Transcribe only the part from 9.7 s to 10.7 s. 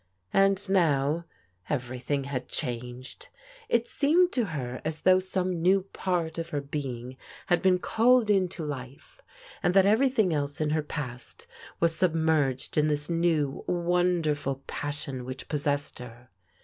that everything else